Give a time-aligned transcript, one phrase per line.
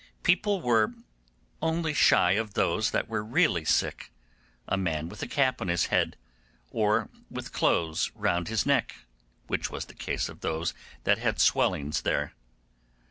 [0.23, 0.95] People were
[1.61, 4.11] only shy of those that were really sick,
[4.67, 6.17] a man with a cap upon his head,
[6.71, 8.95] or with clothes round his neck,
[9.45, 12.33] which was the case of those that had swellings there.